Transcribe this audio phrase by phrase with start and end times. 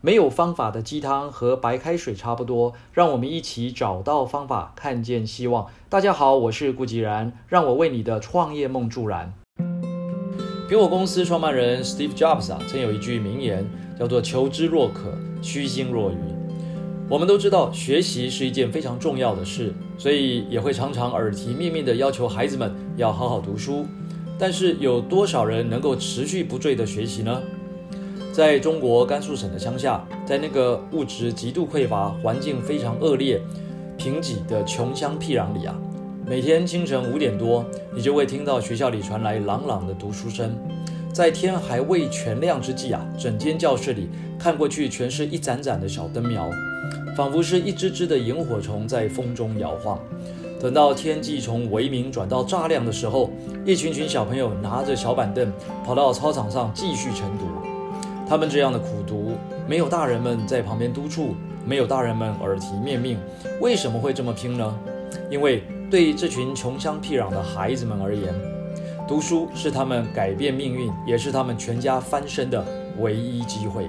[0.00, 5.66] 没有方法的鸡汤和白开水差不多，让我们一起找到方法，看见希望。
[5.88, 9.34] 大家好，我是顾吉然，让我为你的创业梦助燃。
[10.70, 16.16] 苹果公司创办人 Steve Jobs 啊，曾有一句名言，叫做“求知若渴，虚心若愚”。
[17.10, 23.84] 我们都知道，学习是一件非常重要的事，所以也会常常耳提面命地要求孩子们要好好读书。
[24.38, 27.42] 但是，有多少人能够持续不坠地学习呢？
[28.32, 33.40] 在中国甘肃省的乡下，在那个物质极度匮乏、环境非常恶劣、
[33.96, 35.76] 贫瘠的穷乡僻壤里啊，
[36.24, 40.56] 每天清晨五点多，你就会听到学校里传来朗朗的读书声。
[41.12, 46.48] 在天还未全亮之际啊，整间教室里看过去全是一盏盏的小灯苗，
[47.16, 49.98] 仿佛是一只只的萤火虫在风中摇晃。
[50.60, 53.30] 等到天际从微明转到乍亮的时候，
[53.64, 55.50] 一群群小朋友拿着小板凳
[55.84, 57.67] 跑到操场上继续晨读。
[58.28, 59.32] 他们这样的苦读，
[59.66, 63.18] 没有大人们在旁边督促，没有大人们耳提面命，
[63.58, 64.78] 为什么会这么拼呢？
[65.30, 68.34] 因为对这群穷乡僻壤的孩子们而言，
[69.08, 72.62] 读书是他们改变命运，也是他们全家翻身的
[72.98, 73.88] 唯一机会。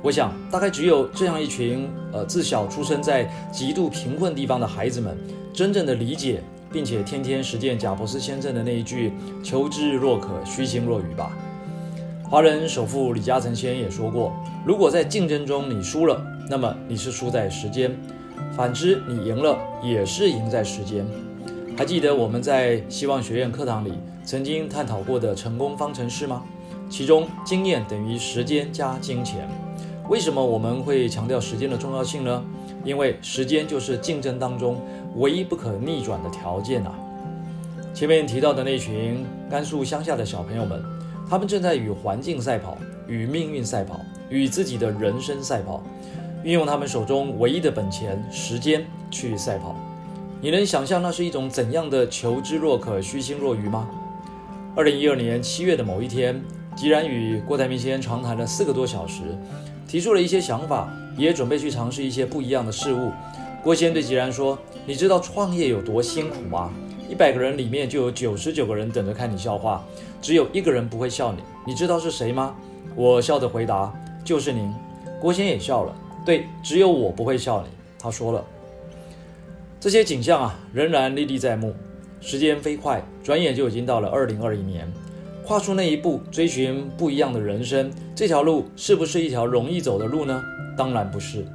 [0.00, 5.14] 我想，大概只有这样一群呃自小出生在极度贫困地方的孩子们，
[5.52, 6.42] 真正的理解，
[6.72, 9.12] 并且天天实践贾伯斯先生的那一句
[9.44, 11.36] “求知若渴，虚心若愚”吧。
[12.28, 14.34] 华人首富李嘉诚先生也说过
[14.66, 17.92] ：“如果在竞争中你输了，那么你是输在时间；
[18.56, 21.06] 反之，你赢了也是赢在时间。”
[21.78, 23.92] 还记得我们在希望学院课堂里
[24.24, 26.42] 曾经探讨过的成功方程式吗？
[26.90, 29.48] 其中，经验等于时间加金钱。
[30.08, 32.42] 为什么我们会强调时间的重要性呢？
[32.82, 34.80] 因为时间就是竞争当中
[35.14, 36.92] 唯一不可逆转的条件啊！
[37.94, 40.95] 前面提到的那群甘肃乡下的小朋友们。
[41.28, 45.82] 他们正在与环境赛跑，与命运赛跑，与自己的人生赛跑，
[46.44, 49.74] 运用他们手中唯一的本钱——时间去赛跑。
[50.40, 53.88] 你能想象那是一种怎样的求知若渴、虚心若愚吗？
[54.76, 56.40] 二零一二年七月的某一天，
[56.76, 59.22] 吉然与郭台铭先生长谈了四个多小时，
[59.88, 63.10] 提出了一些想法，也准备去尝试一些不一样的事物。
[63.64, 66.70] 郭先生对吉然说：“你知道创业有多辛苦吗？”
[67.08, 69.84] 一百个人里面就有九十九个人等着看你笑话，
[70.20, 71.38] 只有一个人不会笑你。
[71.66, 72.54] 你知道是谁吗？
[72.94, 73.92] 我笑着回答
[74.24, 74.72] ：“就是您。”
[75.20, 75.94] 郭先也笑了。
[76.24, 77.68] 对，只有我不会笑你。
[77.98, 78.44] 他说了。
[79.78, 81.74] 这些景象啊，仍然历历在目。
[82.20, 84.90] 时间飞快，转眼就已经到了二零二一年。
[85.44, 90.42] 跨出那一步，追寻不一样的人生，这条路是不是一条容易走的路呢？
[90.76, 91.46] 当然不是。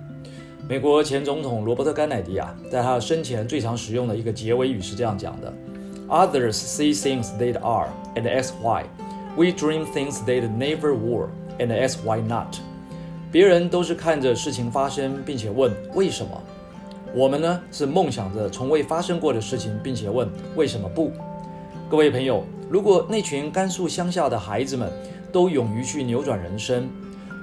[0.69, 5.53] 美国前总统罗伯特·甘乃迪啊，在他生前最常使用的一个结尾语是这样讲的
[6.07, 8.85] ：“Others see things they are and ask why.
[9.35, 11.29] We dream things they never were
[11.59, 12.57] and ask why not.”
[13.31, 16.37] 别人都是看着事情发生，并且问为什么；
[17.13, 21.11] 我们呢，是梦想着从未发生过的事情，并且问为什么不。
[21.89, 24.89] 各位朋友，如果那群甘肃乡下的孩子们
[25.33, 26.89] 都勇于去扭转人生，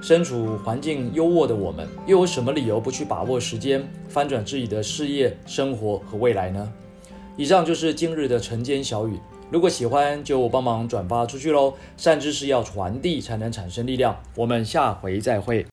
[0.01, 6.71] 身处环境优渥的我们，又有什么理由不去把握时间，翻转自己的事业、生活和未来呢？
[7.35, 9.19] 以上就是今日的晨间小语。
[9.51, 11.73] 如果喜欢，就帮忙转发出去喽。
[11.97, 14.17] 善知识要传递，才能产生力量。
[14.35, 15.65] 我们下回再会。